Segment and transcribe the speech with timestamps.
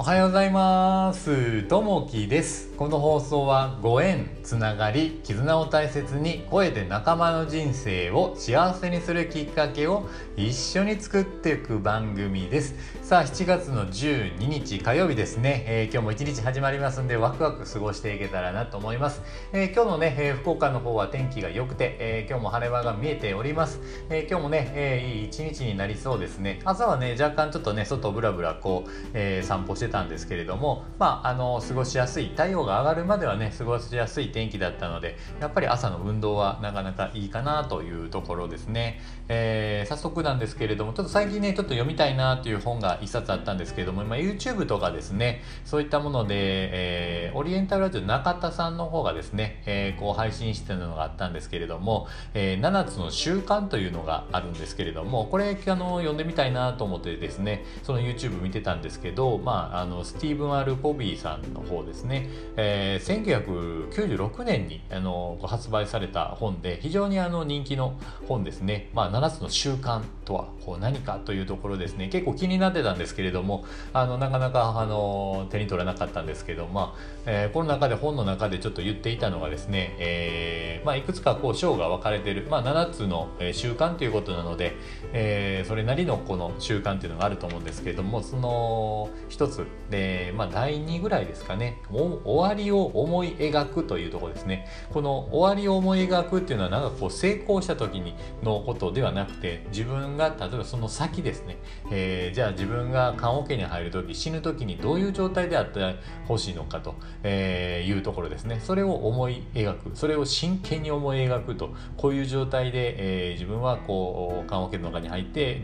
[0.00, 1.62] おはようございます。
[1.64, 2.70] ともきです。
[2.78, 10.08] この放送はご縁つながり絆を大切に声で仲間の人生を幸せにするきっかけを
[10.38, 12.74] 一緒に作っていく番組です。
[13.02, 19.20] さあ7月の12日火曜日ですね、えー、今日も一日始まりますんでワクワク過ごしていけたらなと思います、
[19.52, 26.60] えー、今日のね、えー、福岡の方は天気が良くて、え今日も晴れ間が見えております、え今日もね、えいい一日になりそうですね。
[26.64, 72.08] 朝はね若干ちょっとね外ブラブラこう、え散歩してたんですけれどもまああの過ごしやすい太陽が上がるまではね過ごしやすい天気だったのでやっぱり朝の運動はなかなかいいかなというところですね、えー、早速なんですけれどもちょっと最近ねちょっと読みたいなという本が一冊あったんですけれども今 YouTube とかですねそういったもので、えー、オリエンタルラジオ中田さんの方がですね、えー、こう配信してるのがあったんですけれども、えー、7つの習慣というのがあるんですけれどもこれあの読んでみたいなと思ってですねその YouTube 見てたんですけどまああのスティーブン・アル・ポビーさんの方ですね、えー、1996年にあの発売された本で非常にあの人気の本ですね、まあ、7つの習慣とはこう何かというところですね。
[72.08, 84.76] 結構気になってたんですけれどもあのなかなかあの手に取らなかったんですけど、まあえー、この中で本の中でちょっと言っていたのがですね、えーまあ、いくつかこう章が分かれてる、まあ、7つの習慣ということなので、
[85.12, 91.78] えー、それなりのこの習慣というのがあると思うんですけれどもその一つで、まあ、第2ぐらいですかね。
[91.90, 94.66] 終わりを思い描くというところですね。
[94.92, 101.58] この終わりを思い描くっていうのはなんかこう成功した時にのことではなくて自分が例えばその先ですね、
[101.90, 108.60] えー、じゃあ自分が棺桶に入る時死ぬ時にどういう状態であってほしいのかと、えいうところですね。
[108.62, 109.90] それを思い描く。
[109.94, 115.60] それを真剣に思い描くとこういう状態で、えー、自分はこう棺桶の中に入って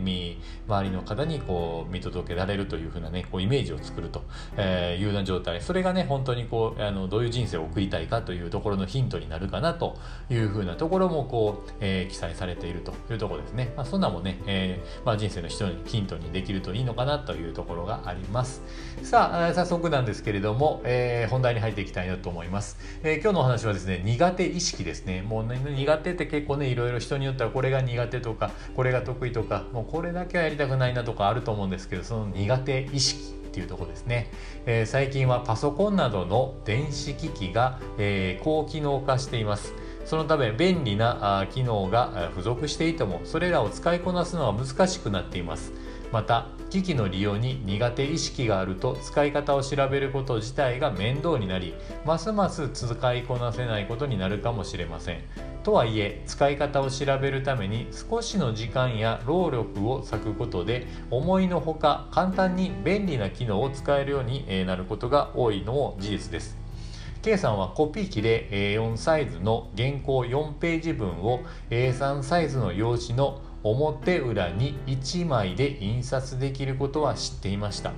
[0.67, 4.23] 周りの方にこう見届けられるというふうなねこうイメージを作ると、
[4.57, 5.61] えいうような状態。
[5.61, 9.97] それがね本当にこうあのどういう人生を送りたいかというところのヒントになるかなと
[10.29, 18.61] いうふうなところもこう、えー、記載されているというところですね、まあ、そんなもね、えー、まあ、人生の人にヒントにできるといいのかなというところがあります。
[19.03, 25.21] さあ早速なんですけれども、えー、本題に入っていきたいなと思います、え今日のお話はですね苦手意識ですね。
[25.21, 33.37] もう、ね、苦手って結構ねいろいろ人によってはこれが苦手とかこれが得意とかもうこれだけはやりたくないなとかあると思うんですけどその苦手意識。
[33.47, 34.29] っていうとこですね、
[34.65, 39.73] えー、最近はパソコンなどの電子機器が、えー、高機能化しています。
[40.05, 45.73] そのため便利な機能が付属していてもそれらを使いこなすのは難しくなっています。
[46.11, 51.73] また機器の利用に苦手意識があると使い方を調べること自体が面倒になり
[52.05, 55.21] ますます使いこなせないことになるかもしれません。
[55.63, 66.57] とはいえ使い方を調べるために少しの時間や労力を割くことで思いのほか簡単に便利な機能を使えるようになることが多いのも事実です。
[67.21, 77.91] K さんはコピー機で A4 サイズの原稿4ページ分を A3 サイズの用紙の表裏に1枚で印刷できることは知っていました。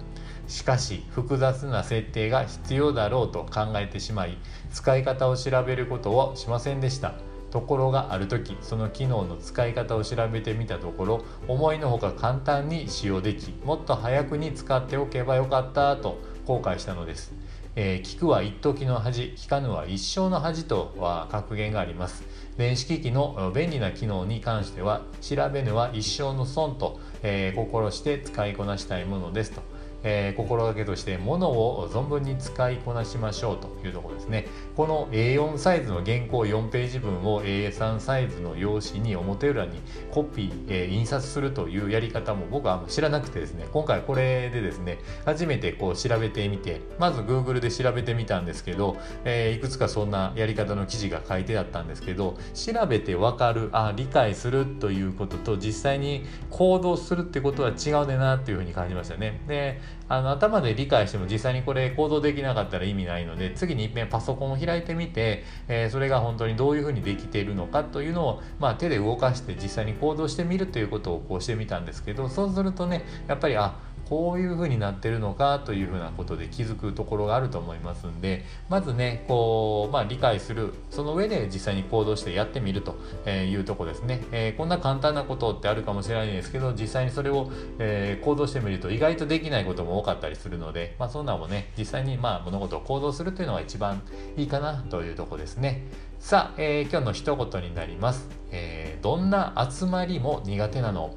[0.47, 4.38] しかし複雑な設定が必要だろうと考えてしまい
[4.72, 7.14] 使い方を調べることをしませんでした。
[7.52, 17.38] ところがある時その機能の使い方を調べてみたところ思いのほか簡単に使用できもっと早くに使っておけばよかったと後悔したのです。
[17.81, 22.25] えー、聞くは一時の恥聞かぬは一生の恥とは格言があります。
[22.57, 29.62] 電子機器の便利な機能に関しては調べぬは一生の損と、えー、心して使いこなしたいものですと。
[30.04, 34.48] えー、心がけとして物を存分に使いこなしましょうというところですね。
[34.76, 43.68] この A4 サイズの原稿4ページ分を A3 サイズの用紙に表裏にコピー、えー、印刷するというやり方も僕は知らなくてですね。
[43.72, 59.42] 今回これでですね初めてこう調べてみてまず Google で調べてみたんですけど、えー、いくつかそんなやり方の記事が書いてあったんですけど調べてわかるあ理解するということと実際に行動するってことは違うねなっていうふうに感じましたね。
[59.48, 73.77] であの頭で理解しても実際にこれ行動できなかったら意味ないので次に一遍パソコンを開いてみて、えー、それが本当にどういうふうにできているのかというのを、まあ、手で動かして実際に行動してみるということをこうしてみたんですけどそうするとねやっぱりあ
[74.07, 80.74] こういうふうになってるのかというふうなことで気づくところがあると思いますんでまずねこう、まあ、理解する。
[80.90, 82.98] その上で実際に行動してやってみると
[83.30, 94.02] いうとこですね、えー、こんな簡単なことってあるかもしれないんですけど実際にそれを、えー、行動してみると意外とできないことも多かったりするので、まあ、そんなもね実際にまあ物事を行動するというのが一番
[94.38, 95.84] いいかなというとこですね。
[96.19, 101.16] さあ、えー、今日の一言になります、えどんな集まりも苦手なの。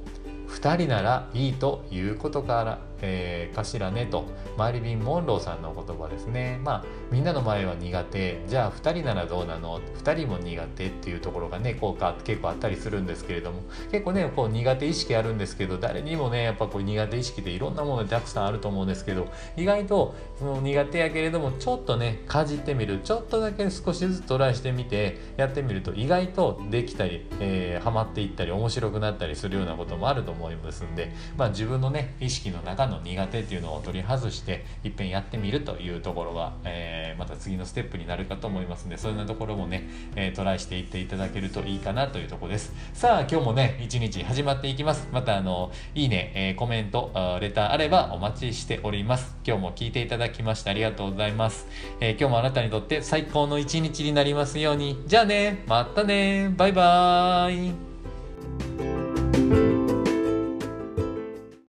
[0.63, 4.25] 2人ならいいということから、えー、かしらねと
[4.57, 6.61] マリリン・モンローさんの言葉ですね。
[6.65, 8.41] まあみんなの前は苦手。
[8.47, 13.63] じゃあ2人ならどうなの？2人も苦手っていうところがねこうか結構あったりするんですけれども。
[13.91, 19.27] 結構ねこう苦手意識あるんですけど誰にもねやっぱこう苦手意識でいろんなものたくさんあると思うんですけど
[19.57, 23.01] 意外とその苦手やけれどもちょっとねかじってみる。
[23.03, 42.73] ちょっとだけ少しずつトライしてみてやってみると意外とできたり、えー、ハマっていったり面白くなったりするようなこともあると思いますんで、まあ、自分のね意識の中の苦手っていうのを取り外していっぺんやってみるというところが、えー、また次のステップになるかと思いますんでそういうようなところもね、えー、トライしていっていただけるといいかなというところです。
[42.95, 45.09] さあ今日もね一日始まっていきます。
[45.13, 47.11] またあのいいね、えー、コメント
[47.41, 49.37] レターあればお待ちしております。
[49.47, 51.67] 今日も聞いていただきましてありがとうございます、
[52.01, 55.03] えー、今日もあなたにとって最高の一日になりますように。
[55.07, 56.53] じゃあねまたね。
[56.57, 57.92] バイバーイ。